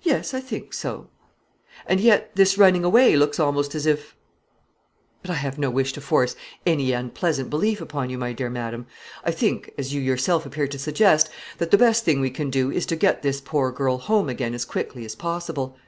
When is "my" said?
8.18-8.32